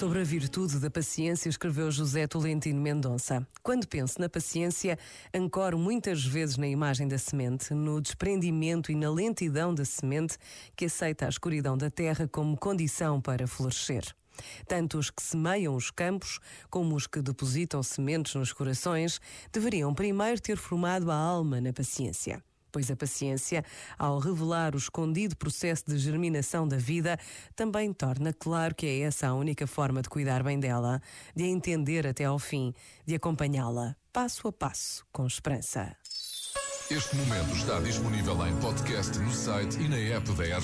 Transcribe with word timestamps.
Sobre 0.00 0.20
a 0.20 0.24
virtude 0.24 0.78
da 0.78 0.90
paciência, 0.90 1.50
escreveu 1.50 1.90
José 1.90 2.26
Tolentino 2.26 2.80
Mendonça. 2.80 3.46
Quando 3.62 3.86
penso 3.86 4.18
na 4.18 4.30
paciência, 4.30 4.98
ancoro 5.34 5.78
muitas 5.78 6.24
vezes 6.24 6.56
na 6.56 6.66
imagem 6.66 7.06
da 7.06 7.18
semente, 7.18 7.74
no 7.74 8.00
desprendimento 8.00 8.90
e 8.90 8.94
na 8.94 9.10
lentidão 9.10 9.74
da 9.74 9.84
semente 9.84 10.38
que 10.74 10.86
aceita 10.86 11.26
a 11.26 11.28
escuridão 11.28 11.76
da 11.76 11.90
terra 11.90 12.26
como 12.26 12.56
condição 12.56 13.20
para 13.20 13.46
florescer. 13.46 14.04
Tanto 14.66 14.96
os 14.96 15.10
que 15.10 15.22
semeiam 15.22 15.76
os 15.76 15.90
campos 15.90 16.40
como 16.70 16.96
os 16.96 17.06
que 17.06 17.20
depositam 17.20 17.82
sementes 17.82 18.34
nos 18.34 18.54
corações 18.54 19.20
deveriam 19.52 19.92
primeiro 19.92 20.40
ter 20.40 20.56
formado 20.56 21.10
a 21.10 21.14
alma 21.14 21.60
na 21.60 21.74
paciência 21.74 22.42
pois 22.70 22.90
a 22.90 22.96
paciência, 22.96 23.64
ao 23.98 24.18
revelar 24.18 24.74
o 24.74 24.78
escondido 24.78 25.36
processo 25.36 25.84
de 25.86 25.98
germinação 25.98 26.66
da 26.66 26.76
vida, 26.76 27.18
também 27.54 27.92
torna 27.92 28.32
claro 28.32 28.74
que 28.74 28.86
é 28.86 29.00
essa 29.00 29.28
a 29.28 29.34
única 29.34 29.66
forma 29.66 30.02
de 30.02 30.08
cuidar 30.08 30.42
bem 30.42 30.58
dela, 30.58 31.00
de 31.34 31.44
a 31.44 31.48
entender 31.48 32.06
até 32.06 32.24
ao 32.24 32.38
fim, 32.38 32.72
de 33.06 33.14
acompanhá-la 33.14 33.96
passo 34.12 34.48
a 34.48 34.52
passo, 34.52 35.04
com 35.12 35.26
esperança. 35.26 35.96
Este 36.90 37.14
momento 37.14 37.54
está 37.54 37.78
disponível 37.78 38.34
em 38.44 38.56
podcast 38.56 39.16
no 39.20 39.30
site 39.30 39.78
e 39.80 39.88
na 39.88 39.96
app 39.96 40.28
da. 40.32 40.58